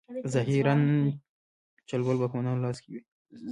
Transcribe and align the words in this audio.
ظاهراً 0.33 0.73
چلول 1.89 2.15
واکمنانو 2.19 2.61
لاس 2.65 2.77
کې 2.83 2.89
وي. 2.93 3.01